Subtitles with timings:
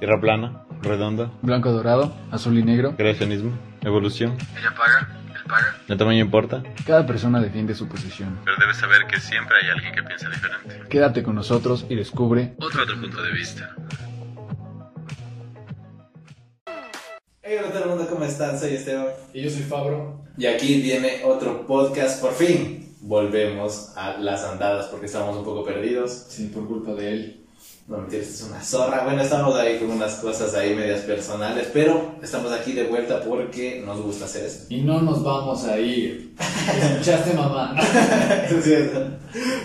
[0.00, 2.96] Tierra plana, redonda, Blanco dorado, azul y negro.
[2.96, 3.52] creacionismo,
[3.82, 4.34] evolución.
[4.58, 5.76] Ella paga, él paga.
[5.88, 6.62] ¿El tamaño importa?
[6.86, 8.38] Cada persona defiende su posición.
[8.44, 10.88] Pero debes saber que siempre hay alguien que piensa diferente.
[10.88, 13.74] Quédate con nosotros y descubre Otro otro punto de vista.
[17.42, 18.58] Hey, hola todo el mundo, ¿cómo están?
[18.58, 19.06] Soy Esteban.
[19.34, 20.24] Y yo soy Fabro.
[20.38, 22.96] Y aquí viene otro podcast, por fin.
[23.02, 26.26] Volvemos a las andadas porque estábamos un poco perdidos.
[26.30, 27.39] Sí, por culpa de él.
[27.90, 29.02] No mentiras, es una zorra.
[29.02, 33.82] Bueno, estamos ahí con unas cosas ahí medias personales, pero estamos aquí de vuelta porque
[33.84, 34.72] nos gusta hacer esto.
[34.72, 36.32] Y no nos vamos a ir.
[36.38, 37.74] ¿Escuchaste, mamá?
[38.48, 39.08] Es cierto.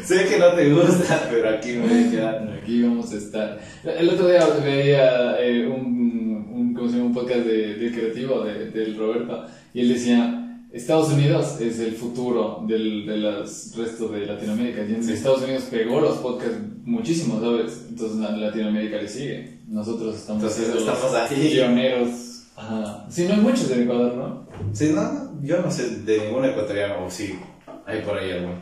[0.04, 2.60] Sé que no te gusta, pero aquí me voy a quedar.
[2.60, 3.60] Aquí vamos a estar.
[3.84, 7.10] El otro día veía eh, un, un, ¿cómo se llama?
[7.10, 10.45] un podcast de, de creativo de, del Roberto y él decía,
[10.76, 14.82] Estados Unidos es el futuro del de los restos de Latinoamérica.
[14.84, 17.86] Y en Estados Unidos pegó los podcasts muchísimo, ¿sabes?
[17.90, 19.60] Entonces Latinoamérica le sigue.
[19.70, 21.50] Nosotros estamos, Entonces, estamos ahí.
[21.54, 22.42] pioneros.
[22.58, 23.06] Ajá.
[23.10, 24.48] Sí, no hay muchos en Ecuador, ¿no?
[24.74, 27.40] Sí, no, yo no sé de ningún ecuatoriano, o sí,
[27.86, 28.56] hay por ahí algún.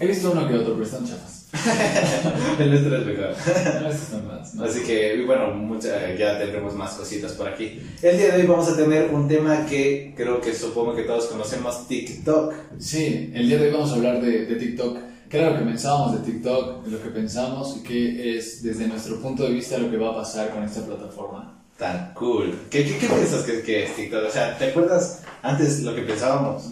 [0.00, 1.39] He visto uno que otro, pero están chafas.
[2.58, 4.68] El nuestro es mejor.
[4.68, 7.80] Así que, bueno, mucha, ya tendremos más cositas por aquí.
[8.02, 11.26] El día de hoy vamos a tener un tema que creo que supongo que todos
[11.26, 12.54] conocemos, TikTok.
[12.78, 14.98] Sí, el día de hoy vamos a hablar de, de TikTok.
[15.28, 16.84] ¿Qué era lo que pensábamos de TikTok?
[16.84, 20.10] De lo que pensamos y qué es, desde nuestro punto de vista, lo que va
[20.10, 21.56] a pasar con esta plataforma.
[21.76, 22.54] Tan cool.
[22.70, 24.24] ¿Qué, qué, qué piensas que, que es TikTok?
[24.28, 26.70] O sea, ¿te acuerdas antes lo que pensábamos?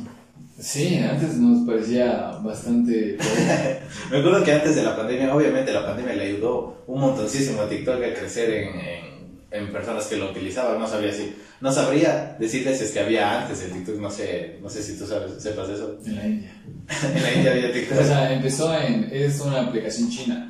[0.59, 3.17] Sí, antes nos parecía bastante...
[4.11, 7.69] Me acuerdo que antes de la pandemia, obviamente la pandemia le ayudó un montoncísimo a
[7.69, 10.81] TikTok a crecer en, en, en personas que lo utilizaban.
[10.81, 14.59] No sabía si, no sabría decirles si es que había antes el TikTok, no sé,
[14.61, 15.97] no sé si tú sabes, sepas eso.
[16.05, 16.53] en la India.
[17.15, 17.99] en la India había TikTok.
[18.01, 19.09] O sea, empezó en...
[19.13, 20.45] Es una aplicación china.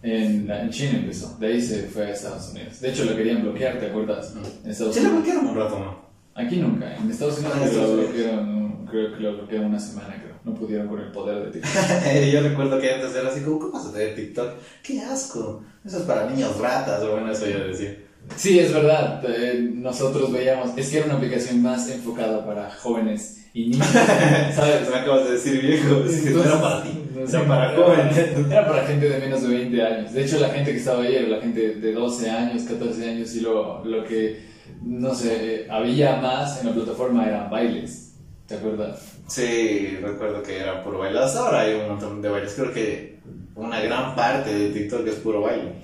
[0.00, 1.36] En, la- en China empezó.
[1.40, 2.80] De ahí se fue a Estados Unidos.
[2.80, 4.32] De hecho, lo querían bloquear, ¿te acuerdas?
[4.64, 6.08] En Estados Sí, lo bloquearon un rato, ¿no?
[6.36, 6.94] Aquí nunca.
[6.96, 10.36] En Estados Unidos Ah, lo bloquearon, creo que lo bloquearon una semana, creo.
[10.44, 11.72] No pudieron con el poder de TikTok.
[12.32, 14.50] Yo recuerdo que antes era así como, ¿cómo vas a tener TikTok?
[14.82, 15.62] ¡Qué asco!
[15.84, 17.96] Eso es para niños ratas, o bueno, eso yo decía.
[18.36, 19.22] Sí, es verdad.
[19.26, 23.86] eh, nosotros veíamos, es que era una aplicación más enfocada para jóvenes y niños,
[24.54, 24.88] ¿sabes?
[24.90, 28.18] Me acabas de decir viejo, es que no era para ti, Entonces, era para jóvenes.
[28.50, 30.12] Era para gente de menos de 20 años.
[30.12, 33.34] De hecho, la gente que estaba ahí era la gente de 12 años, 14 años
[33.34, 34.40] y lo, lo que,
[34.82, 38.07] no sé, eh, había más en la plataforma eran bailes.
[38.48, 38.98] ¿Te acuerdas?
[39.26, 41.18] Sí, recuerdo que era puro baile.
[41.18, 42.54] Hasta ahora hay un montón de bailes.
[42.54, 43.18] Creo que
[43.54, 45.74] una gran parte de TikTok es puro baile.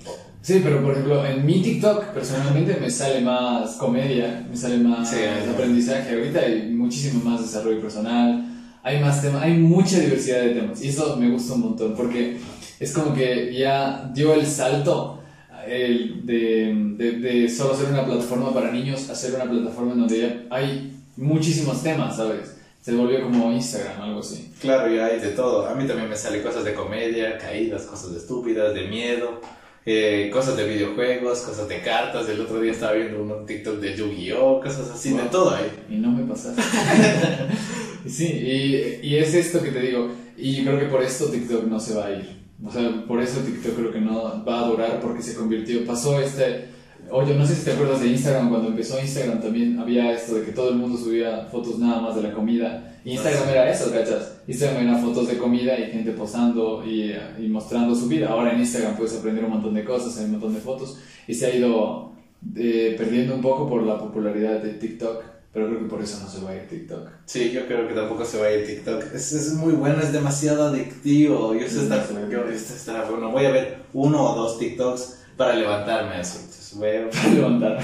[0.41, 5.07] Sí, pero por ejemplo, en mi TikTok personalmente me sale más comedia, me sale más
[5.07, 5.17] Sí,
[5.53, 6.15] aprendizaje.
[6.15, 8.43] Ahorita hay muchísimo más desarrollo personal,
[8.81, 10.83] hay más temas, hay mucha diversidad de temas.
[10.83, 12.37] Y eso me gusta un montón porque
[12.79, 15.19] es como que ya dio el salto
[15.67, 19.99] el de, de, de solo ser una plataforma para niños a ser una plataforma en
[19.99, 22.54] donde ya hay muchísimos temas, ¿sabes?
[22.85, 24.51] Se volvió como Instagram, algo así.
[24.61, 25.67] Claro, y hay de todo.
[25.67, 29.41] A mí también me sale cosas de comedia, caídas, cosas estúpidas, de miedo,
[29.87, 32.29] eh, cosas de videojuegos, cosas de cartas.
[32.29, 35.29] El otro día estaba viendo un TikTok de Yu-Gi-Oh, cosas así, de Wow.
[35.31, 35.71] todo ahí.
[35.89, 36.61] Y no me pasaste.
[38.07, 40.11] sí, y, y es esto que te digo.
[40.37, 42.35] Y creo que por esto TikTok no se va a ir.
[42.63, 45.83] O sea, por eso TikTok creo que no va a durar porque se convirtió.
[45.87, 46.74] Pasó este.
[47.11, 48.49] Oye, no sé si te acuerdas de Instagram.
[48.49, 52.15] Cuando empezó Instagram también había esto de que todo el mundo subía fotos nada más
[52.15, 52.95] de la comida.
[53.05, 54.37] Instagram Ah, era eso, ¿cachas?
[54.47, 58.29] Instagram era fotos de comida y gente posando y, y mostrando su vida.
[58.29, 60.97] Ahora en Instagram puedes aprender un montón de cosas, hay un montón de fotos.
[61.27, 62.11] Y se ha ido
[62.55, 65.23] eh, perdiendo un poco por la popularidad de TikTok.
[65.53, 67.07] Pero creo que por eso no se va a ir TikTok.
[67.25, 69.13] Sí, yo creo que tampoco se va a ir TikTok.
[69.13, 71.55] Es, es muy bueno, es demasiado adictivo.
[71.55, 73.31] Yo sé estar, bueno.
[73.31, 76.39] Voy a ver uno o dos TikToks para levantarme así.
[76.39, 77.09] Entonces, veo.
[77.33, 77.79] levantar.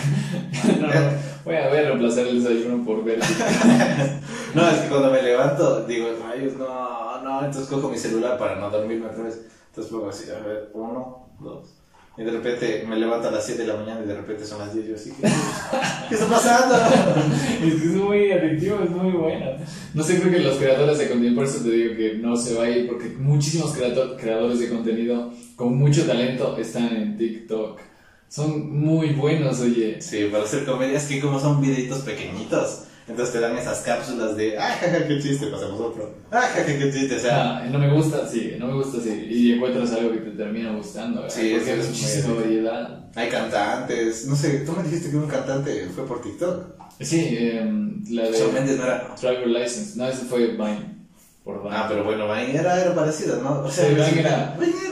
[0.79, 0.93] No, no,
[1.45, 3.19] voy a ver, reemplazar el desayuno por ver.
[4.53, 7.45] No, es que cuando me levanto digo, rayos, no, no.
[7.45, 9.45] Entonces cojo mi celular para no dormirme otra vez.
[9.69, 11.81] Entonces pongo así, a ver, uno, dos.
[12.17, 14.59] Y de repente me levanto a las 7 de la mañana y de repente son
[14.59, 14.85] las 10.
[14.85, 15.21] Yo así que,
[16.09, 16.75] ¿qué está pasando?
[17.63, 19.45] Es que es muy adictivo, es muy bueno.
[19.93, 22.55] No sé, creo que los creadores de contenido, por eso te digo que no se
[22.55, 25.31] va a ir, porque muchísimos creadores de contenido
[25.61, 27.79] con mucho talento están en TikTok.
[28.27, 30.01] Son muy buenos, oye.
[30.01, 34.35] Sí, para hacer comedia es que como son videitos pequeñitos, entonces te dan esas cápsulas
[34.35, 36.15] de, ah, jaja, qué chiste, pasamos otro.
[36.31, 39.27] Ah, jaja, qué chiste, o sea, Ah, no me gusta, sí, no me gusta, sí.
[39.29, 41.35] Y encuentras algo que te termina gustando, ¿verdad?
[41.35, 43.05] Sí, porque hay es muchísima variedad.
[43.13, 46.63] hay cantantes, no sé, tú me dijiste que un cantante fue por TikTok.
[47.01, 49.13] Sí, em, la de Shawn Mendes no era.
[49.21, 49.95] Driver License.
[49.99, 50.95] No, ese fue Vine.
[51.43, 51.75] Por Vine.
[51.75, 53.61] Ah, pero bueno, Vine era, era parecido, ¿no?
[53.63, 54.90] O Sí, Vine sí, era- Vine era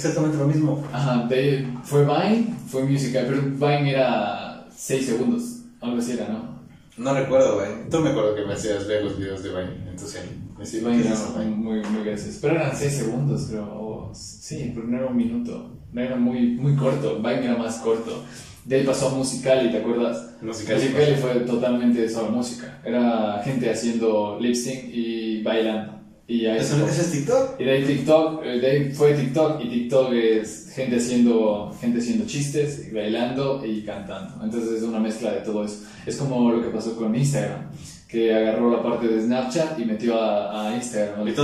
[0.00, 0.84] exactamente lo mismo.
[0.92, 6.60] Ajá, de, fue Vine, fue musical, pero Vine era 6 segundos, algo así era, ¿no?
[6.96, 7.88] No recuerdo, güey.
[7.90, 10.24] Tú me acuerdo que me hacías ver los videos de Vine en tu cel.
[10.54, 11.56] Me decías, Vine ¿qué era Vine?
[11.56, 12.38] muy, muy gracioso.
[12.42, 13.64] Pero eran 6 segundos, creo.
[13.64, 15.76] o- sí, pero no era un minuto.
[15.92, 17.16] No era muy, muy corto.
[17.16, 18.22] Vine era más corto.
[18.64, 20.34] De ahí pasó a Musical.ly, ¿te acuerdas?
[20.42, 20.82] Musical.ly.
[20.90, 22.78] Musical.ly fue totalmente solo música.
[22.84, 25.99] Era gente haciendo lip sync y bailando.
[26.30, 27.60] Y ahí ¿Eso, ¿Eso es TikTok?
[27.60, 31.98] Y de ahí TikTok, eh, de ahí fue TikTok y TikTok es gente haciendo, gente
[31.98, 34.44] haciendo chistes, bailando y cantando.
[34.44, 35.82] Entonces es una mezcla de todo eso.
[36.06, 37.72] Es como lo que pasó con Instagram,
[38.06, 41.26] que agarró la parte de Snapchat y metió a, a Instagram.
[41.26, 41.34] Y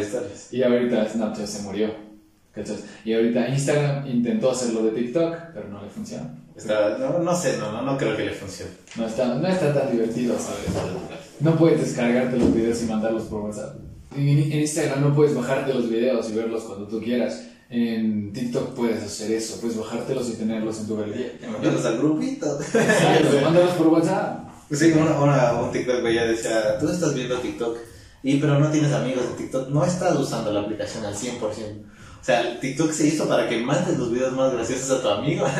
[0.00, 0.48] historias.
[0.54, 1.90] Y ahorita Snapchat se murió.
[2.54, 2.78] ¿cachas?
[3.04, 6.30] Y ahorita Instagram intentó hacerlo de TikTok, pero no le funcionó.
[6.56, 8.72] Está, no, no sé, no, no, no creo que le funcione.
[8.96, 10.70] No está, no está tan divertido, ¿sabes?
[11.40, 13.74] No puedes descargarte los videos y mandarlos por WhatsApp.
[14.16, 17.48] En, en Instagram no puedes bajarte los videos y verlos cuando tú quieras.
[17.70, 21.32] En TikTok puedes hacer eso, puedes bajártelos y tenerlos en tu galería.
[21.50, 22.60] Mandarlos al grupito.
[22.60, 24.48] Exacto, mándalos por WhatsApp.
[24.70, 27.76] Sí, una, una, un TikTok veía decía, tú estás viendo TikTok,
[28.22, 31.40] y pero no tienes amigos de TikTok, no estás usando la aplicación al 100%.
[32.24, 35.08] O sea, el TikTok se hizo para que mandes los videos más graciosos a tu
[35.10, 35.46] amigo.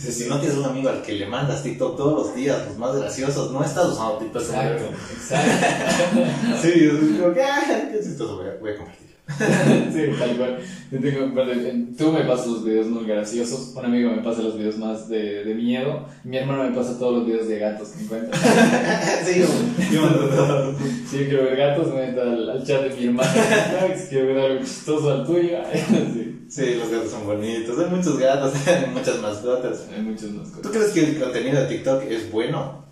[0.00, 2.96] Si no tienes un amigo al que le mandas TikTok todos los días, los más
[2.96, 4.42] graciosos, no estás usando TikTok.
[4.42, 6.20] Exacto, exacto.
[6.62, 7.44] Sí, yo digo, ¿qué?
[7.92, 9.09] Qué chistoso, voy a, voy a compartir.
[9.92, 10.58] Sí, tal cual.
[10.90, 14.56] Yo tengo- perdón, tú me pasas los videos muy graciosos, un amigo me pasa los
[14.58, 18.04] videos más de, de miedo, mi hermano me pasa todos los videos de gatos que
[18.04, 18.38] encuentra.
[19.24, 19.46] sí, yo,
[19.92, 20.74] yo.
[21.08, 23.30] Si yo quiero ver gatos, me meto al, al chat de mi hermano.
[23.96, 25.58] Si quiero ver algo chistoso al tuyo.
[26.50, 29.86] Sí, Sí, los gatos son bonitos, hay muchos gatos, hay muchas mascotas.
[29.94, 32.84] hay muchas más ¿Tú crees que el contenido de TikTok es bueno?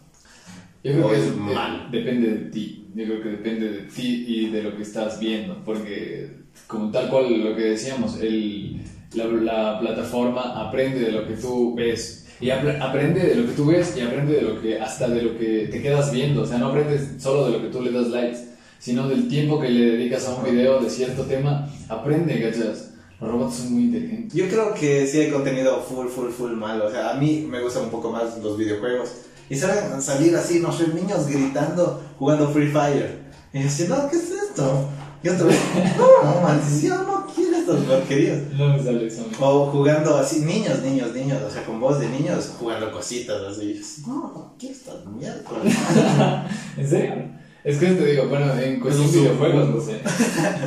[0.85, 1.91] Yo creo o que es es- mal?
[1.91, 2.88] de- depende de ti.
[2.99, 5.63] Yo creo que depende de ti y de lo que estás viendo.
[5.65, 6.31] Porque,
[6.67, 8.81] como tal cual lo que decíamos, el,
[9.15, 12.27] la, la plataforma aprende de lo que tú ves.
[12.41, 15.23] Y apre- aprende de lo que tú ves y aprende de lo que, hasta de
[15.23, 16.43] lo que te quedas viendo.
[16.43, 18.39] O sea, no aprendes solo de lo que tú le das likes,
[18.79, 21.69] sino del tiempo que le dedicas a un video de cierto tema.
[21.89, 22.95] Aprende, ¿cachas?
[23.21, 24.35] Los robots son muy inteligentes.
[24.39, 26.87] Yo creo que sí hay contenido full, full, full malo.
[26.87, 29.23] O sea, a mí me gustan un poco más los videojuegos.
[29.51, 33.29] Y saben salir así, no sé, niños gritando, jugando Free Fire.
[33.53, 34.89] Y yo así, no, ¿qué es esto?
[35.23, 35.59] Y otra vez,
[35.97, 38.39] no, maldición, no quiero estas porquerías.
[38.53, 39.27] No me sale eso.
[39.41, 43.71] O jugando así, niños, niños, niños, o sea, con voz de niños, jugando cositas así.
[43.71, 45.43] Y yo así, no, no quiero estas mierdas.
[46.77, 47.39] ¿En serio?
[47.65, 50.01] Es que te digo, bueno, en cuestión Es de videojuegos, no sé.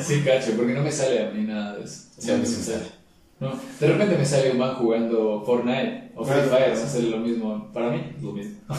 [0.05, 2.01] Sí, cacho, porque no me sale a mí nada de eso.
[2.17, 3.00] Sí, a mí No sí me me sale.
[3.41, 6.41] No, de repente me sale un man jugando Fortnite o Free.
[6.47, 7.71] Fire, no sé, lo mismo.
[7.73, 8.53] Para mí es lo mismo.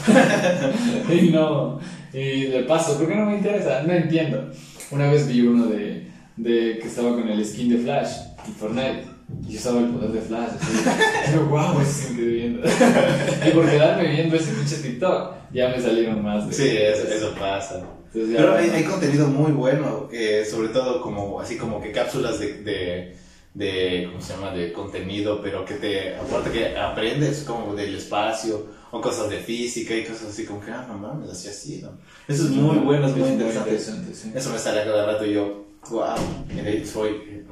[1.12, 1.80] y no,
[2.12, 4.52] y le paso, porque no me interesa, no entiendo.
[4.92, 6.06] Una vez vi uno de,
[6.36, 8.12] de que estaba con el skin de Flash
[8.48, 9.02] y Fortnite.
[9.48, 10.50] Y yo estaba el poder de Flash.
[10.60, 12.68] Así, yo, wow, eso quedé viendo.
[12.68, 17.34] y por quedarme viendo ese pinche TikTok, ya me salieron más de Sí, eso, eso
[17.34, 17.82] pasa.
[18.14, 22.38] Entonces Pero hay, hay contenido muy bueno, eh, sobre todo como así como que cápsulas
[22.38, 23.16] de, de,
[23.54, 24.52] de, ¿cómo se llama?
[24.52, 29.94] De contenido, pero que te, aparte que aprendes como del espacio o cosas de física
[29.94, 31.90] y cosas así como que, ah, no mames, así así, ¿no?
[32.28, 33.78] Eso es muy bueno, es muy interesante.
[34.14, 34.32] sí.
[34.34, 36.14] Eso me sale a cada rato y yo, wow,
[36.50, 37.44] y de ahí soy,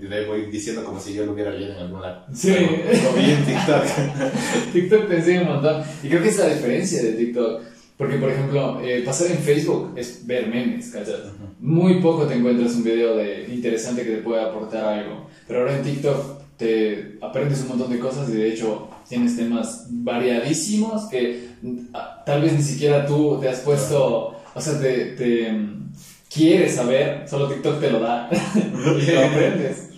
[0.00, 2.26] y de ahí voy diciendo como si yo lo hubiera leído en algún lado.
[2.32, 2.52] Sí.
[2.52, 3.84] O vi en TikTok.
[4.72, 5.82] TikTok te enseña un montón.
[6.02, 7.62] Y creo que es la diferencia de TikTok.
[7.96, 11.20] Porque, por ejemplo, eh, pasar en Facebook es ver memes, ¿cachas?
[11.58, 15.28] Muy poco te encuentras un video de interesante que te pueda aportar algo.
[15.50, 19.88] Pero ahora en TikTok te aprendes un montón de cosas y de hecho tienes temas
[19.90, 25.06] variadísimos que mm, ah, tal vez ni siquiera tú te has puesto, o sea, te,
[25.16, 25.92] te, mm,
[26.32, 29.88] quieres saber, solo TikTok te lo da y lo aprendes.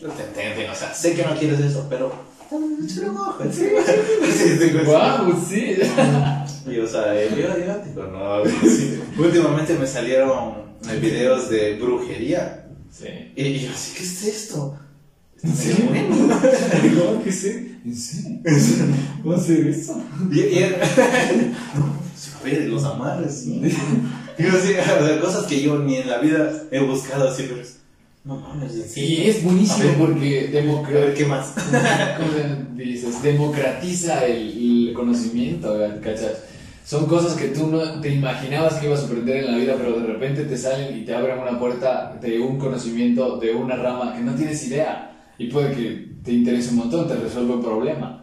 [0.71, 2.11] O sea, sé que no quieres eso, pero...
[2.51, 3.69] ojo, sí.
[4.87, 5.45] ¡Wow!
[5.47, 5.77] Sí.
[6.73, 9.03] Y o sea, eh, yo, yo digo, no, sí.
[9.19, 10.55] Últimamente me salieron
[10.89, 12.71] eh, videos de brujería.
[12.91, 13.33] Sí.
[13.37, 14.79] Y, y yo así, ¿qué es esto?
[15.45, 15.87] ¿En serio?
[17.05, 17.79] ¿Cómo que sí?
[17.85, 18.39] ¿En serio?
[19.23, 20.01] ¿Cómo hacer eso?
[20.31, 20.79] Y, y era-
[21.77, 21.85] no,
[22.41, 23.61] a ver, los amarres, sí.
[24.39, 27.45] Y yo así, o sea, cosas que yo ni en la vida he buscado así,
[27.49, 27.79] pero es,
[28.25, 29.31] no mames, en Y serio.
[29.31, 29.97] es buenísimo A ver.
[29.97, 31.55] porque A ver, democratiza, ¿qué más?
[32.77, 33.23] dices?
[33.23, 36.39] democratiza el, el conocimiento, ¿cachas?
[36.85, 40.01] Son cosas que tú no te imaginabas que ibas a aprender en la vida, pero
[40.01, 44.15] de repente te salen y te abren una puerta de un conocimiento, de una rama
[44.17, 45.09] que no tienes idea.
[45.39, 48.19] Y puede que te interese un montón, te resuelve un problema.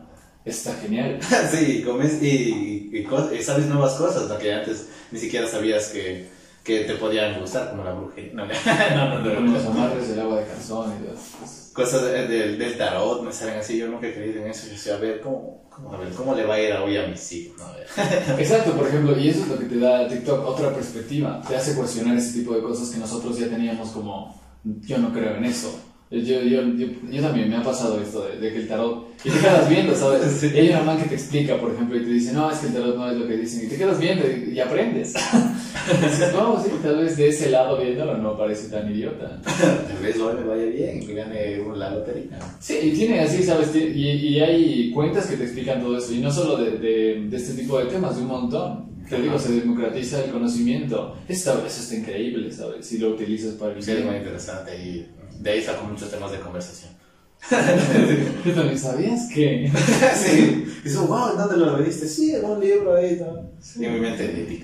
[0.45, 1.19] Está genial.
[1.51, 4.37] sí, comes y, y, y sabes nuevas cosas, ¿no?
[4.37, 6.27] Que antes ni siquiera sabías que,
[6.63, 8.33] que te podían gustar, como la brujería.
[8.33, 8.45] No,
[8.95, 11.71] no, no, no, los amarres, el agua de calzón y todo eso.
[11.73, 14.65] Cosas de- del- del tarot me salen así, yo nunca he creído en eso.
[14.67, 17.07] Yo decía, a ver, ¿cómo, cómo, a ver, ¿cómo le va a ir hoy a
[17.07, 17.57] mis hijos?
[17.59, 17.87] No, a ver.
[18.39, 21.41] Exacto, por ejemplo, y eso es lo que te da TikTok, otra perspectiva.
[21.47, 25.35] Te hace cuestionar ese tipo de cosas que nosotros ya teníamos como, yo no creo
[25.35, 25.79] en eso.
[26.11, 29.29] Yo, yo, yo, yo, también me ha pasado esto de, de que el tarot, y
[29.29, 30.21] te quedas viendo, ¿sabes?
[30.39, 30.49] Sí.
[30.55, 32.67] Y hay una man que te explica, por ejemplo, y te dice, no, es que
[32.67, 35.13] el tarot no es lo que dicen, y te quedas viendo y, y aprendes.
[35.13, 39.39] y dices, no, sí, tal vez de ese lado viéndolo no parece tan idiota.
[39.45, 42.39] Tal vez hoy me vaya bien y gane la lotería.
[42.59, 43.69] Sí, y tiene así, ¿sabes?
[43.75, 47.37] Y, y hay cuentas que te explican todo eso, y no solo de, de, de
[47.37, 48.89] este tipo de temas, de un montón.
[49.07, 51.15] Te digo, se democratiza el conocimiento.
[51.27, 52.85] Eso, eso está increíble, ¿sabes?
[52.85, 55.07] Si lo utilizas para el Sí, es muy interesante y
[55.39, 56.91] de ahí saco muchos temas de conversación.
[57.49, 59.71] También sabías que.
[60.15, 62.07] sí, y dice, wow, ¿dónde lo leíste?
[62.07, 63.49] Sí, en un libro ahí, ¿no?
[63.81, 64.59] Y en mi mente.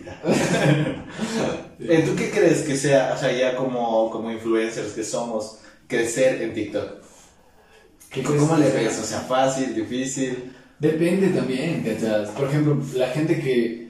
[1.79, 6.41] Eh, ¿Tú qué crees que sea, o sea, ya como, como influencers que somos, crecer
[6.41, 7.01] en TikTok?
[8.11, 8.99] ¿Qué ¿Cómo, le ves?
[8.99, 10.53] O sea, fácil, difícil.
[10.79, 12.29] Depende también, ¿cachas?
[12.29, 13.85] Por ejemplo, la gente que.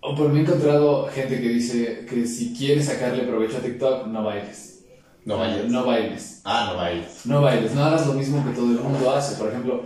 [0.00, 4.06] O por mí he encontrado gente que dice que si quieres sacarle provecho a TikTok,
[4.06, 4.77] no bailes.
[5.24, 5.70] No bailes.
[5.70, 6.40] No bailes.
[6.44, 7.26] Ah, no bailes.
[7.26, 9.36] No bailes, no hagas lo mismo que todo el mundo hace.
[9.36, 9.82] Por ejemplo,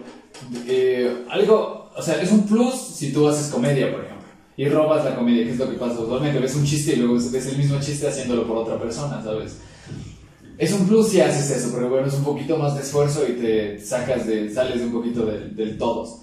[0.67, 5.05] eh, algo, o sea, es un plus si tú haces comedia, por ejemplo, y robas
[5.05, 6.39] la comedia, que es lo que pasa usualmente.
[6.39, 9.59] Ves un chiste y luego ves el mismo chiste haciéndolo por otra persona, ¿sabes?
[10.59, 13.33] Es un plus si haces eso, porque bueno, es un poquito más de esfuerzo y
[13.33, 16.21] te sacas de, sales de un poquito del, del todos.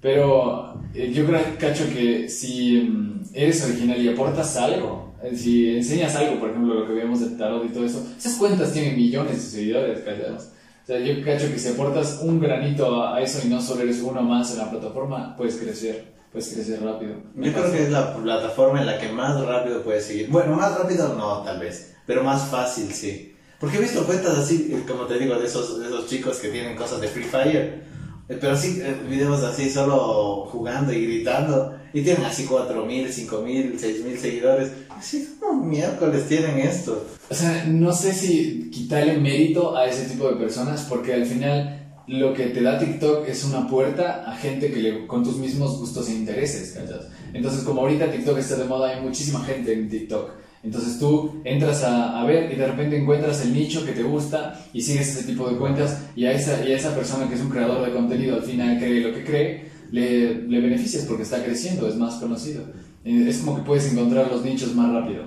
[0.00, 6.14] Pero eh, yo creo, cacho, que si mm, eres original y aportas algo, si enseñas
[6.16, 9.36] algo, por ejemplo, lo que vemos del tarot y todo eso, esas cuentas tienen millones
[9.36, 10.48] de seguidores, callados.
[10.82, 14.00] O sea, yo cacho que si aportas un granito a eso y no solo eres
[14.00, 17.14] uno más en la plataforma, puedes crecer, puedes crecer rápido.
[17.36, 20.28] Yo creo que es la plataforma en la que más rápido puedes seguir.
[20.30, 23.34] Bueno, más rápido no, tal vez, pero más fácil sí.
[23.60, 26.48] Porque he visto cuentas así, eh, como te digo, de esos, de esos chicos que
[26.48, 27.82] tienen cosas de Free Fire.
[28.26, 31.76] Eh, Pero sí, eh, videos así, solo jugando y gritando.
[31.92, 34.72] Y tienen así 4.000, 5.000, 6.000 seguidores.
[34.90, 37.06] Así, ¿cómo miércoles tienen esto?
[37.28, 41.80] O sea, no sé si quitarle mérito a ese tipo de personas porque al final
[42.06, 45.78] lo que te da TikTok es una puerta a gente que le, con tus mismos
[45.78, 46.76] gustos e intereses.
[47.32, 50.30] Entonces, como ahorita TikTok está de moda, hay muchísima gente en TikTok.
[50.62, 54.60] Entonces tú entras a, a ver y de repente encuentras el nicho que te gusta
[54.74, 57.40] y sigues ese tipo de cuentas y a esa, y a esa persona que es
[57.40, 61.42] un creador de contenido al final cree lo que cree, le, le beneficias porque está
[61.44, 62.62] creciendo, es más conocido.
[63.04, 65.24] Eh, Es como que puedes encontrar los nichos más rápido.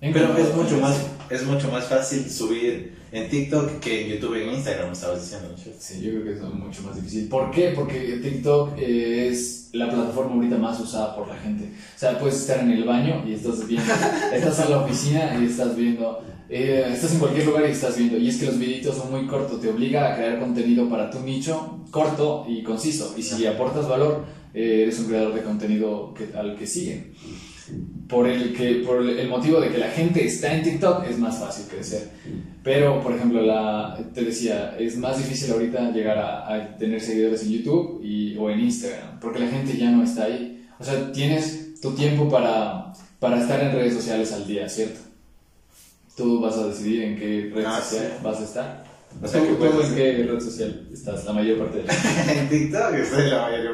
[0.00, 0.96] Pero es mucho más,
[1.30, 5.54] es mucho más fácil subir en TikTok que en YouTube y en Instagram, estabas diciendo.
[5.78, 7.28] Sí, yo creo que es mucho más difícil.
[7.28, 7.72] ¿Por qué?
[7.74, 11.64] Porque TikTok eh, es la plataforma ahorita más usada por la gente.
[11.64, 13.92] O sea, puedes estar en el baño y estás viendo,
[14.34, 18.18] estás en la oficina y estás viendo, eh, estás en cualquier lugar y estás viendo.
[18.18, 21.20] Y es que los videitos son muy cortos, te obliga a crear contenido para tu
[21.20, 23.14] nicho corto y conciso.
[23.16, 27.14] Y si aportas valor, eh, eres un creador de contenido que, al que siguen.
[28.06, 31.38] Por el, que, por el motivo de que la gente está en TikTok es más
[31.38, 32.10] fácil crecer.
[32.62, 37.44] Pero, por ejemplo, la, te decía, es más difícil ahorita llegar a, a tener seguidores
[37.44, 40.66] en YouTube y, o en Instagram, porque la gente ya no está ahí.
[40.78, 45.11] O sea, tienes tu tiempo para, para estar en redes sociales al día, ¿cierto?
[46.16, 48.22] Tú vas a decidir en qué red Ah, social sí.
[48.24, 48.84] vas a estar.
[49.22, 51.86] O sea, ¿Tú, que tú puedes en qué red social estás la mayor parte del
[51.86, 52.08] tiempo?
[52.28, 53.70] en TikTok estoy la mayoría.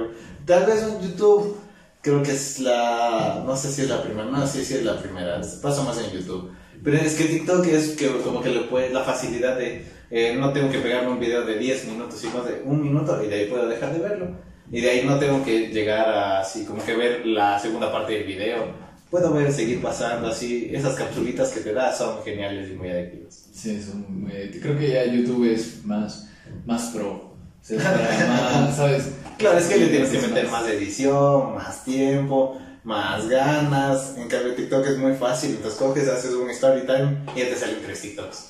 [0.47, 1.57] Tal vez en YouTube,
[2.03, 3.43] creo que es la.
[3.47, 5.41] No sé si es la primera, no sé si es la primera.
[5.63, 6.51] Paso más en YouTube.
[6.83, 9.85] Pero es que TikTok es que como que le puede la facilidad de.
[10.11, 13.29] eh, no tengo que pegarme un video de 10 minutos, sino de un minuto, y
[13.29, 14.29] de ahí puedo dejar de verlo.
[14.71, 18.13] Y de ahí no tengo que llegar a así, como que ver la segunda parte
[18.13, 18.88] del video.
[19.11, 20.71] Puedo ver, seguir pasando así.
[20.73, 23.49] Esas capsulitas que te da son geniales y muy adictivas.
[23.53, 26.29] Sí, son muy- creo que ya YouTube es más,
[26.67, 27.35] más pro.
[27.71, 29.09] Más, ¿sabes?
[29.39, 34.15] Claro, es que le tienes que meter más edición, más tiempo, más ganas.
[34.17, 35.51] En cambio, TikTok es muy fácil.
[35.53, 38.45] Entonces coges, haces un story time y ya te salen tres TikToks.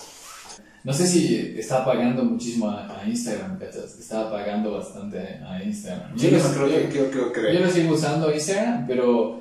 [0.85, 3.99] No sé si está pagando muchísimo a, a Instagram, ¿cachas?
[3.99, 6.17] Está pagando bastante a Instagram.
[6.17, 9.41] Yo lo- no creo yo- creo, creo, yo lo sigo usando Instagram, pero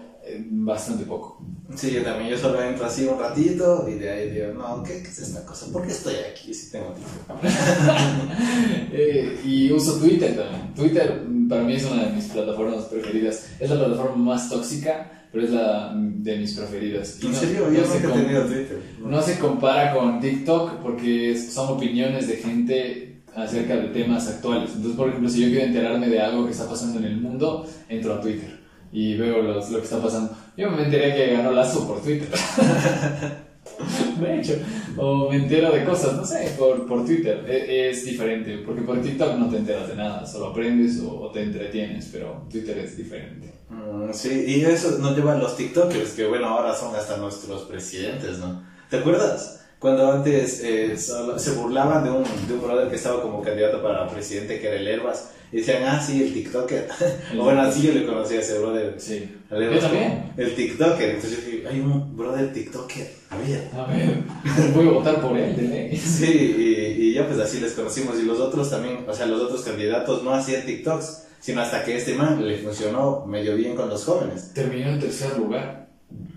[0.50, 1.42] bastante poco.
[1.76, 2.30] Sí, yo también.
[2.32, 5.46] Yo solo entro así un ratito y de ahí digo, no, ¿qué, qué es esta
[5.46, 5.68] cosa?
[5.72, 7.38] ¿Por qué estoy aquí si tengo TikTok?
[8.92, 10.74] Eh, y uso Twitter también.
[10.74, 13.50] Twitter mm, para mí es una de mis plataformas preferidas.
[13.60, 17.18] Es la plataforma más tóxica, pero es la mm, de mis preferidas.
[17.22, 18.82] Y En no- serio, yo se nunca he tenido Twitter.
[19.06, 24.72] No se compara con TikTok porque son opiniones de gente acerca de temas actuales.
[24.74, 27.68] Entonces, por ejemplo, si yo quiero enterarme de algo que está pasando en el mundo,
[27.90, 28.58] entro a Twitter.
[28.92, 30.36] Y veo los, lo que está pasando.
[30.56, 32.30] Yo me enteré que ganó Lazo por Twitter.
[34.20, 34.54] de hecho,
[34.98, 37.46] o me entero de cosas, no sé, por, por Twitter.
[37.48, 41.32] E- Es, diferente, porque por TikTok no te enteras de nada, solo aprendes o, o
[41.32, 43.54] te entretienes, pero Twitter es diferente.
[43.70, 47.64] Mm, sí, y eso nos lleva a los TikTokers, que bueno, ahora son hasta nuestros
[47.64, 48.64] presidentes, ¿no?
[48.90, 49.66] ¿Te acuerdas?
[49.80, 53.82] Cuando antes eh, solo- se burlaban de un, de un brother que estaba como candidato
[53.84, 56.88] para presidente, que era el Herbas, y decían, ah, sí, el TikToker.
[57.40, 58.96] o bueno, así yo le conocía a ese brother.
[58.98, 59.30] Sí.
[59.50, 60.34] Yo Herbas también.
[60.36, 61.10] El TikToker.
[61.12, 63.08] Entonces yo dije, hay un brother TikToker.
[63.30, 63.70] Había.
[63.76, 64.24] A ver,
[64.74, 65.96] voy a votar por él, ley.
[65.98, 66.26] Sí,
[66.58, 68.20] y, y ya pues así les conocimos.
[68.20, 71.96] Y los otros también, o sea, los otros candidatos no hacían TikToks, sino hasta que
[71.98, 74.54] este man le funcionó medio bien con los jóvenes.
[74.54, 75.87] Terminó en tercer lugar.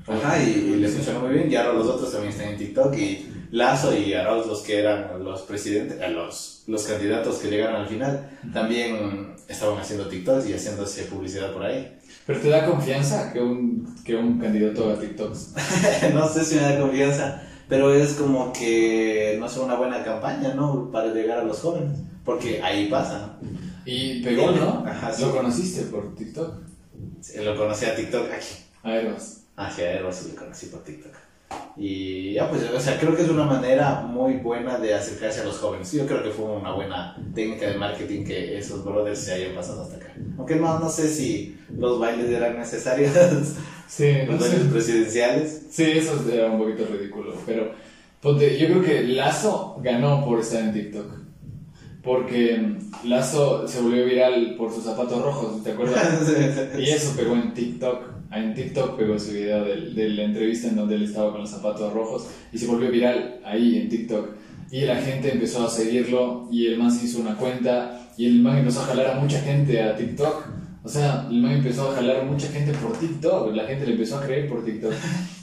[0.06, 1.50] Ajá, y, y le funcionó muy bien.
[1.50, 2.96] Y ahora los otros también están en TikTok.
[2.96, 7.80] Y Lazo y Arauz, los que eran los presidentes, eh, los, los candidatos que llegaron
[7.82, 11.96] al final, también estaban haciendo TikToks y haciéndose publicidad por ahí.
[12.26, 15.54] Pero te da confianza que un, que un candidato haga TikToks.
[16.14, 20.54] no sé si me da confianza, pero es como que no es una buena campaña,
[20.54, 20.90] ¿no?
[20.92, 21.98] Para llegar a los jóvenes.
[22.24, 23.38] Porque ahí pasa.
[23.84, 24.84] Y pegó, ¿no?
[24.86, 25.22] Ajá, sí.
[25.22, 26.54] Lo conociste por TikTok.
[27.20, 28.54] Sí, Lo conocí a TikTok aquí.
[28.82, 29.39] A ver, vas.
[29.60, 31.12] Hacia Eros sí lo conocí por TikTok.
[31.76, 35.44] Y ya, pues, o sea, creo que es una manera muy buena de acercarse a
[35.44, 35.90] los jóvenes.
[35.92, 39.82] Yo creo que fue una buena técnica de marketing que esos brothers se hayan pasado
[39.82, 40.14] hasta acá.
[40.38, 43.12] Aunque no, no sé si los bailes eran necesarios,
[43.88, 44.48] Sí, no los sé.
[44.50, 45.62] bailes presidenciales.
[45.70, 47.34] Sí, eso era un poquito ridículo.
[47.44, 47.72] Pero
[48.20, 51.06] ponte, yo creo que Lazo ganó por estar en TikTok.
[52.02, 56.22] Porque Lazo se volvió viral por sus zapatos rojos, ¿te acuerdas?
[56.78, 58.19] Y eso pegó en TikTok.
[58.32, 61.50] En TikTok pegó su video del- de, la entrevista en donde él estaba con los
[61.50, 64.28] zapatos rojos y se volvió viral ahí en TikTok.
[64.70, 68.40] Y la gente empezó a seguirlo y el man se hizo una cuenta y el
[68.40, 70.46] man empezó a jalar a mucha gente a TikTok.
[70.82, 73.92] O sea, el man empezó a jalar a mucha gente por TikTok, la gente le
[73.92, 74.92] empezó a creer por TikTok.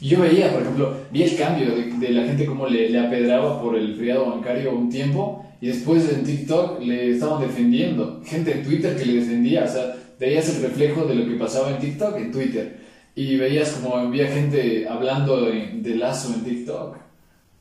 [0.01, 2.99] Y yo veía, por ejemplo, vi el cambio de, de la gente como le, le
[2.99, 8.21] apedraba por el friado bancario un tiempo y después en TikTok le estaban defendiendo.
[8.25, 11.71] Gente en Twitter que le defendía, o sea, veías el reflejo de lo que pasaba
[11.71, 12.87] en TikTok en Twitter.
[13.15, 16.97] Y veías como había gente hablando de, de Lazo en TikTok.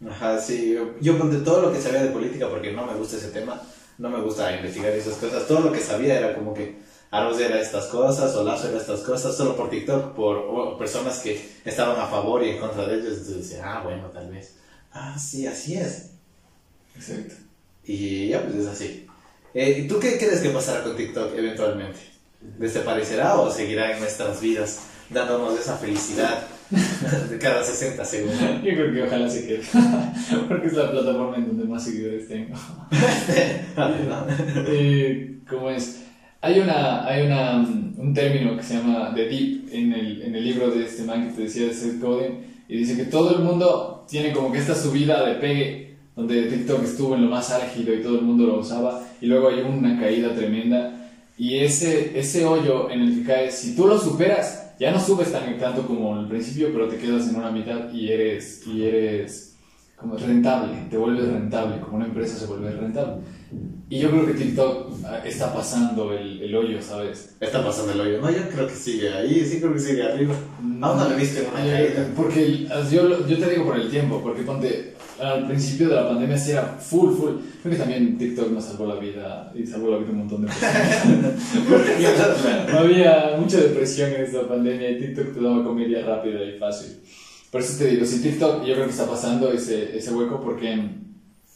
[0.08, 0.74] Ajá, sí.
[0.74, 3.60] Yo, yo conté todo lo que sabía de política porque no me gusta ese tema.
[3.98, 5.46] No me gusta investigar esas cosas.
[5.46, 6.76] Todo lo que sabía era como que
[7.10, 11.40] Aros era estas cosas o Lazo era estas cosas solo por TikTok, por personas que
[11.64, 13.18] estaban a favor y en contra de ellos.
[13.18, 14.56] Entonces decía, ah, bueno, tal vez.
[14.92, 16.10] Ah, sí, así es.
[16.94, 17.34] Exacto.
[17.84, 19.06] Y ya, pues es así.
[19.54, 22.15] Eh, ¿y ¿Tú qué crees que pasará con TikTok eventualmente?
[22.58, 26.46] ¿Desaparecerá o seguirá en nuestras vidas dándonos esa felicidad
[27.30, 28.40] de cada 60 segundos?
[28.62, 29.62] Yo creo que ojalá se quede.
[30.48, 32.54] Porque es la plataforma en donde más seguidores tengo.
[34.68, 36.02] Eh, ¿Cómo es?
[36.40, 40.34] Hay, una, hay una, mm, un término que se llama The Deep en el, en
[40.34, 43.36] el libro de este man que te decía de Seth Godin y dice que todo
[43.36, 47.50] el mundo tiene como que esta subida de pegue donde TikTok estuvo en lo más
[47.50, 51.05] álgido y todo el mundo lo usaba y luego hay una caída tremenda
[51.38, 55.32] y ese, ese hoyo en el que caes, si tú lo superas, ya no subes
[55.32, 59.54] tan tanto como al principio, pero te quedas en una mitad y eres, y eres
[59.96, 63.22] como rentable, te vuelves rentable, como una empresa se vuelve rentable.
[63.88, 67.36] Y yo creo que TikTok ah, está pasando el, el hoyo, ¿sabes?
[67.40, 68.20] Está pasando el hoyo.
[68.20, 70.34] No, yo creo que sigue ahí, sí creo que sigue arriba.
[70.60, 72.08] Aún no lo en una caída.
[72.16, 76.38] Porque yo, yo te digo por el tiempo, porque ponte, al principio de la pandemia
[76.38, 77.32] sí era full, full.
[77.62, 80.42] Creo que también TikTok nos salvó la vida y salvó la vida a un montón
[80.42, 81.34] de personas.
[82.74, 87.00] Había mucha depresión en esta pandemia y TikTok te daba comedia rápida y fácil.
[87.50, 90.78] Por eso te digo, si TikTok yo creo que está pasando ese, ese hueco porque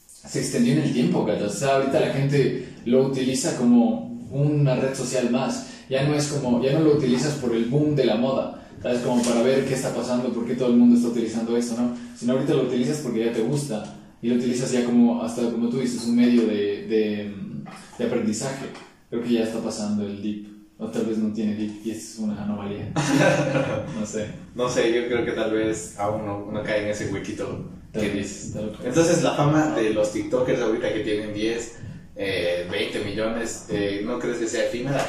[0.06, 1.44] se extendió en el tiempo, ¿cachai?
[1.44, 5.68] O sea, ahorita la gente lo utiliza como una red social más.
[5.88, 9.00] Ya no es como, ya no lo utilizas por el boom de la moda, ¿sabes?
[9.00, 11.96] Como para ver qué está pasando, por qué todo el mundo está utilizando eso, ¿no?
[12.16, 15.68] Sino ahorita lo utilizas porque ya te gusta y lo utilizas ya como, hasta como
[15.68, 17.34] tú dices, un medio de, de,
[17.98, 18.66] de aprendizaje.
[19.08, 20.46] Creo que ya está pasando el deep.
[20.78, 22.90] O tal vez no tiene deep y es una anomalía.
[23.98, 24.28] no sé.
[24.54, 28.02] No sé, yo creo que tal vez aún no, no cae en ese huequito Tal
[28.02, 28.54] que dices.
[28.84, 31.78] Entonces la fama de los TikTokers ahorita que tienen 10,
[32.16, 35.04] eh, 20 millones, eh, ¿no crees que sea efímera?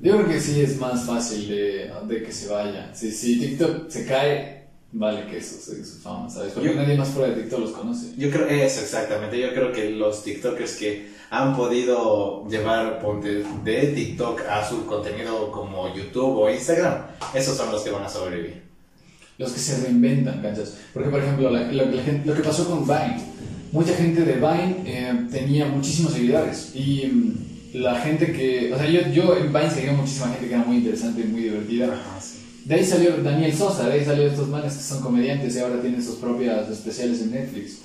[0.00, 2.94] Yo creo que sí es más fácil de, de que se vaya.
[2.94, 6.52] Si, si TikTok se cae, vale que eso se su fama, ¿sabes?
[6.52, 8.12] Porque Yo- nadie más fuera de TikTok los conoce.
[8.16, 9.38] Yo creo eso exactamente.
[9.40, 15.50] Yo creo que los TikTokers que han podido llevar ponte, de TikTok a su contenido
[15.52, 17.02] como YouTube o Instagram,
[17.34, 18.62] esos son los que van a sobrevivir.
[19.36, 20.78] Los que se reinventan, ¿cachas?
[20.94, 23.20] Porque, por ejemplo, la- lo, la lo que pasó con Vine.
[23.72, 27.02] Mucha gente de Vine eh, tenía muchísimos seguidores y,
[27.72, 30.78] la gente que, o sea, yo, yo en Vine seguía muchísima gente que era muy
[30.78, 31.86] interesante y muy divertida.
[31.86, 32.38] Ajá, sí.
[32.64, 35.80] De ahí salió Daniel Sosa, de ahí salió estos manes que son comediantes y ahora
[35.80, 37.78] tienen sus propias especiales en Netflix.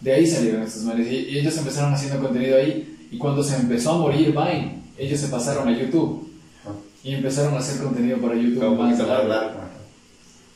[0.00, 3.56] De ahí salieron estos manes y, y ellos empezaron haciendo contenido ahí y cuando se
[3.56, 6.28] empezó a morir Vine, ellos se pasaron a YouTube
[6.64, 6.74] Ajá.
[7.04, 9.60] y empezaron a hacer contenido para YouTube más largo.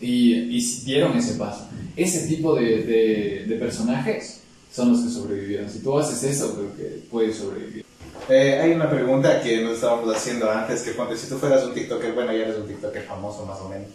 [0.01, 1.69] y, y dieron ese paso.
[1.97, 5.71] Ese tipo de, de, de personajes son los que sobrevivieron.
[5.71, 7.86] Si tú haces eso, creo que puedes sobrevivir.
[8.29, 11.75] Eh, hay una pregunta que nos estábamos haciendo antes, que ponte, si tú fueras un
[11.75, 13.89] TikToker, bueno, ya eres un TikToker famoso más o menos,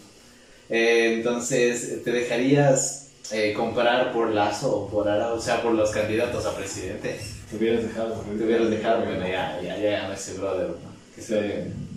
[0.70, 5.90] Eh, entonces, ¿te dejarías eh, comprar por Lazo o por Ara, o sea, por los
[5.90, 7.20] candidatos a presidente?
[7.50, 8.14] Te hubieras dejado.
[8.38, 10.92] Te hubieras dejado, bueno, ya, ya, ya, no ese brother, ¿no?
[11.14, 11.34] Que Sí,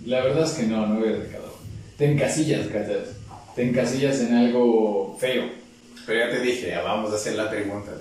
[0.04, 1.54] La verdad es que no, no hubiera dejado.
[1.96, 3.08] Te encasillas, ¿cachas?
[3.54, 5.44] Te encasillas en algo feo.
[6.04, 7.92] Pero ya te dije, ya vamos a hacer la pregunta.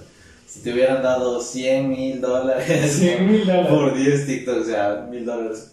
[0.47, 3.67] Si te hubieran dado 100 mil dólares 100 mil dólares.
[3.67, 5.71] por 10 TikToks, o sea, mil dólares.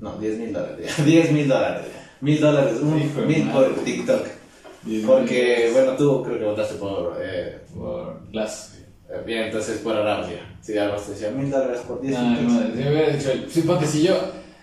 [0.00, 0.94] No, 10 mil dólares.
[0.96, 1.04] ya.
[1.04, 1.86] 10 mil dólares.
[2.20, 4.26] Mil dólares, un mil por TikTok.
[5.06, 7.18] Porque, bueno, tú creo que votaste por.
[7.20, 8.74] Eh, Por las...
[9.10, 10.56] eh, bien, entonces por Arabia.
[10.62, 12.52] Si algo te decía, mil dólares por 10 No, TikToks.
[12.52, 14.14] no, si me hubiera dicho, sí, ponte, si yo,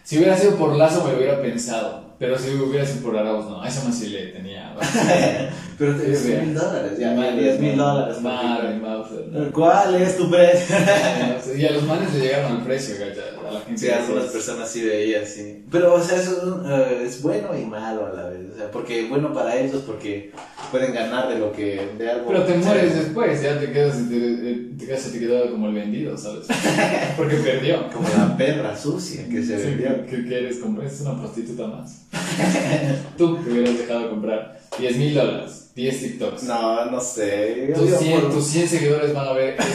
[0.03, 3.45] si hubiera sido por Lazo me lo hubiera pensado, pero si hubiera sido por Arauz,
[3.49, 4.73] no, a eso más sí le tenía.
[5.77, 8.21] Pero te dije mil dólares, ya, Madre, 10 mil dólares.
[8.21, 8.75] Madre.
[8.79, 9.51] Mauser, no.
[9.51, 10.75] ¿Cuál es tu precio?
[11.57, 13.37] Y a los manes le llegaron al precio, ¿cachai?
[13.47, 13.77] A la gente.
[13.81, 15.65] Sí, algunas personas sí veían, sí.
[15.71, 18.53] Pero, o sea, eso es, un- eh, es bueno y malo a la vez.
[18.53, 20.31] O sea, porque bueno para ellos, porque
[20.71, 21.89] pueden ganar de lo que.
[21.97, 22.27] de algo.
[22.29, 25.73] Pero te o sea, mueres después, ya te quedas, te, te quedas etiquetado como el
[25.75, 26.45] vendido, ¿sabes?
[27.17, 27.89] Porque perdió.
[27.91, 30.05] Como la perra sucia que se Sí, vendió.
[30.05, 32.05] que, que eres como, es una prostituta más.
[33.17, 36.43] Tú te hubieras dejado comprar 10 mil dólares, 10 TikToks.
[36.43, 37.71] No, no sé.
[37.75, 39.55] Tus digo 100, por- tus 100 seguidores van a ver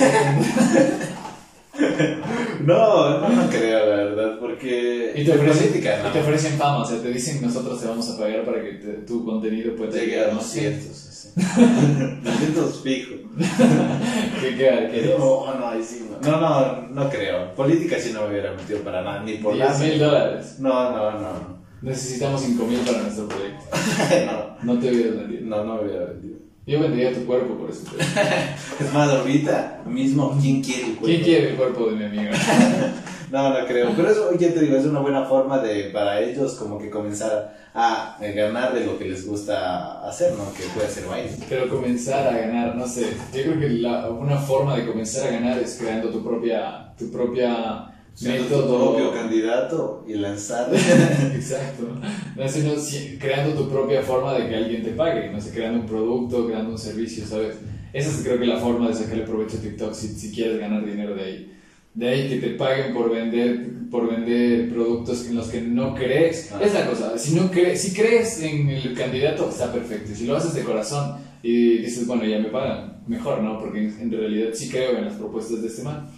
[2.61, 5.13] No, no, no creo, la verdad, porque.
[5.15, 7.87] y te, en ofrecen, política, y te ofrecen fama, o sea, te dicen nosotros te
[7.87, 11.29] vamos a pagar para que te- tu contenido pueda Llegué a 200, así.
[11.37, 13.15] 200 fijo.
[14.41, 15.15] ¿Qué, qué, qué?
[15.19, 16.31] No, no, ahí sí, no.
[16.31, 17.55] No, no, no creo.
[17.55, 19.79] Política sí no me hubiera metido para nada, ni por 10 nada.
[19.85, 20.57] mil dólares.
[20.59, 21.58] No, no, no.
[21.83, 23.65] Necesitamos 5 mil para nuestro proyecto.
[24.65, 25.47] No, No te hubieras vendido.
[25.47, 26.39] no, no me hubiera vendido.
[26.67, 27.83] Yo vendería tu cuerpo por eso.
[28.81, 31.07] Es más, ahorita mismo, ¿quién quiere el cuerpo?
[31.07, 32.31] ¿Quién quiere el cuerpo de mi amiga?
[33.31, 33.91] No, no creo.
[33.95, 37.55] Pero eso, ya te digo, es una buena forma de, para ellos como que comenzar
[37.75, 40.51] a ganar de lo que les gusta hacer, ¿no?
[40.55, 41.33] Que puede ser baile.
[41.47, 43.03] Pero comenzar a ganar, no sé,
[43.35, 47.11] yo creo que la- una forma de comenzar a ganar es creando tu propia, tu
[47.13, 50.69] propia Siendo tu propio candidato y lanzar.
[51.35, 51.85] Exacto.
[52.37, 55.53] No sé, no, si- creando tu propia forma de que alguien te pague, no sé,
[55.53, 57.55] creando un producto, creando un servicio, ¿sabes?
[57.93, 60.85] Esa es creo que la forma de sacarle provecho a TikTok si, si quieres ganar
[60.85, 61.53] dinero de ahí.
[61.95, 66.51] De ahí que te paguen por vender, por vender productos en los que no crees.
[66.53, 66.61] Ah.
[66.61, 70.11] Es la cosa, si, no crees, si crees en el candidato, está perfecto.
[70.13, 73.61] Si lo haces de corazón y dices, bueno, ya me pagan, mejor, ¿no?
[73.61, 76.11] Porque en, en realidad sí creo en las propuestas de este man.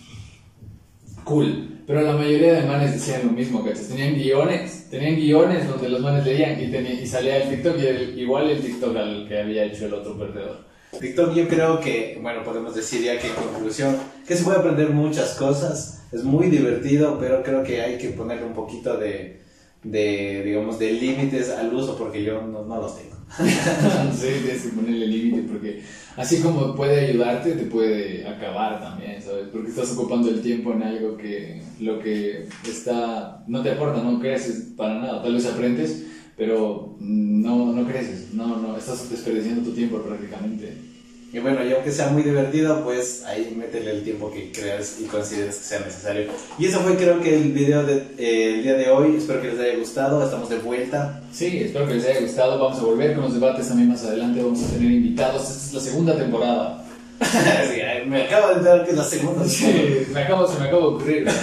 [1.25, 1.67] Cool.
[1.87, 3.89] Pero la mayoría de manes decían lo mismo, ¿cachas?
[3.89, 7.87] Tenían guiones, tenían guiones donde los manes leían y, tenía- y salía el TikTok y
[7.87, 10.65] el- igual el TikTok al que había hecho el otro perdedor.
[11.01, 14.91] TikTok yo creo que, bueno, podemos decir ya que en conclusión, que se puede aprender
[14.91, 19.41] muchas cosas, es muy divertido, pero creo que hay que ponerle un poquito de,
[19.83, 23.17] de digamos, de límites al uso, porque yo no, no los tengo.
[24.13, 25.83] sí, tienes que ponerle límite porque
[26.17, 29.49] así como puede ayudarte, te puede acabar también, ¿sabes?
[29.53, 34.19] Porque estás ocupando el tiempo en algo que lo que está no te aporta, no
[34.19, 35.23] creces para nada.
[35.23, 40.90] Tal vez aprendes, pero no, no creces, no, no, estás desperdiciando tu tiempo prácticamente.
[41.33, 45.05] Y bueno, y aunque sea muy divertido, pues ahí métele el tiempo que creas y
[45.05, 46.25] consideres que sea necesario.
[46.59, 49.79] Y eso fue creo que el video del día de hoy, espero que les haya
[49.79, 51.23] gustado, estamos de vuelta.
[51.33, 52.59] Sí, espero que les haya gustado.
[52.59, 54.43] Vamos a volver con los debates también más adelante.
[54.43, 55.43] Vamos a tener invitados.
[55.43, 56.85] Esta es la segunda temporada.
[57.21, 59.47] Sí, me acabo de enterar que es la segunda.
[59.47, 61.29] Sí, me acabo, se me acaba de ocurrir.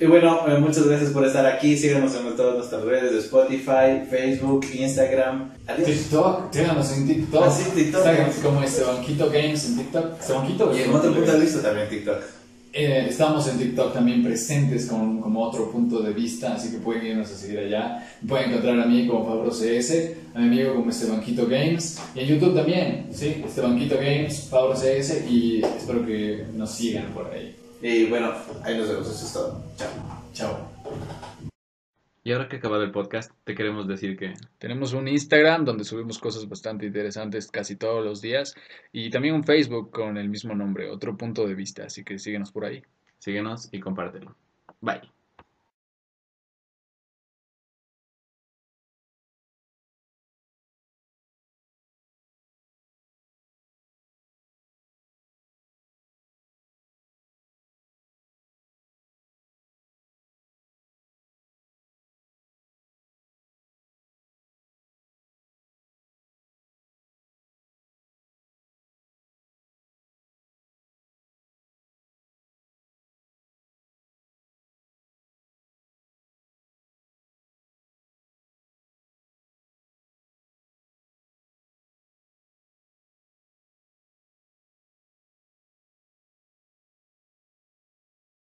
[0.00, 1.76] Y bueno, eh, muchas gracias por estar aquí.
[1.76, 5.50] Síganos en todas nuestras redes de Spotify, Facebook, Instagram.
[5.66, 5.86] Adiós.
[5.88, 7.44] TikTok, síganos en TikTok.
[7.44, 8.04] Ah, sí, TikTok.
[8.44, 10.20] Como este Banquito Games en TikTok.
[10.20, 10.76] ¿Este Banquito?
[10.76, 12.22] Y en otro punto de vista también TikTok.
[12.72, 17.06] Eh, estamos en TikTok también presentes con como otro punto de vista, así que pueden
[17.06, 18.06] irnos a seguir allá.
[18.26, 22.20] Pueden encontrar a mí como Fabro CS, a mi amigo como este Banquito Games, y
[22.20, 27.30] en YouTube también, sí, este Banquito Games, Fabro CS, y espero que nos sigan por
[27.32, 27.56] ahí.
[27.82, 28.32] Y bueno,
[28.64, 29.08] ahí nos vemos.
[29.08, 29.64] Eso es todo.
[29.76, 29.88] Chao.
[30.34, 31.48] Chao.
[32.28, 35.82] Y ahora que ha acabado el podcast, te queremos decir que Tenemos un Instagram donde
[35.82, 38.54] subimos cosas bastante interesantes casi todos los días
[38.92, 42.52] y también un Facebook con el mismo nombre, otro punto de vista, así que síguenos
[42.52, 42.82] por ahí.
[43.18, 44.36] síguenos y compártelo.
[44.82, 45.17] Bye.